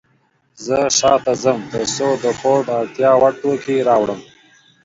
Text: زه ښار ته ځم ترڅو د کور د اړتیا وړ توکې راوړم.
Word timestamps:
زه 0.65 0.77
ښار 0.97 1.19
ته 1.25 1.33
ځم 1.43 1.59
ترڅو 1.71 2.07
د 2.23 2.25
کور 2.41 2.59
د 2.65 2.69
اړتیا 2.81 3.11
وړ 3.19 3.33
توکې 3.41 3.77
راوړم. 3.89 4.19